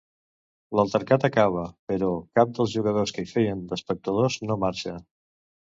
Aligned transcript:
L'altercat 0.79 1.27
acaba, 1.29 1.67
però 1.93 2.09
cap 2.41 2.57
dels 2.59 2.75
jugadors 2.79 3.17
que 3.19 3.27
hi 3.27 3.31
feien 3.35 3.65
d'espectadors 3.75 4.41
no 4.51 4.63
marxa. 4.67 5.01